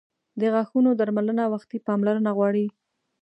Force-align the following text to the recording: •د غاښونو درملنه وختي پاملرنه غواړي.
•د 0.39 0.41
غاښونو 0.53 0.89
درملنه 0.99 1.43
وختي 1.53 1.77
پاملرنه 1.87 2.31
غواړي. 2.37 2.65